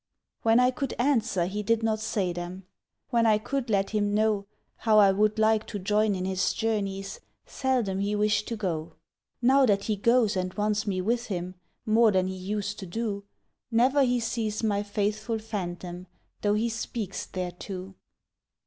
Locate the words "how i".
4.77-5.11